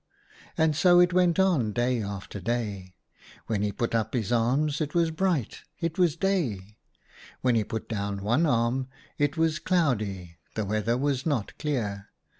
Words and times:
And 0.57 0.75
so 0.75 0.99
it 0.99 1.13
went 1.13 1.37
on 1.37 1.73
day 1.73 2.01
after 2.01 2.39
day. 2.41 2.95
When 3.45 3.61
he 3.61 3.71
put 3.71 3.93
up 3.93 4.13
58 4.13 4.19
OUTA 4.19 4.25
KAREL'S 4.25 4.27
STORIES 4.27 4.27
his 4.27 4.81
arms, 4.81 4.81
it 4.81 4.95
was 4.95 5.11
bright, 5.11 5.61
it 5.79 5.99
was 5.99 6.15
day. 6.15 6.77
When 7.41 7.53
he 7.53 7.63
put 7.63 7.87
down 7.87 8.23
one 8.23 8.47
arm, 8.47 8.87
it 9.19 9.37
was 9.37 9.59
cloudy, 9.59 10.37
the 10.55 10.65
weather 10.65 10.97
was 10.97 11.27
not 11.27 11.55
clear. 11.59 12.09